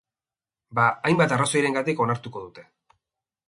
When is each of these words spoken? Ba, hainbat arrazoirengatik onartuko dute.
Ba, 0.79 0.85
hainbat 1.11 1.37
arrazoirengatik 1.37 2.05
onartuko 2.07 2.45
dute. 2.49 2.69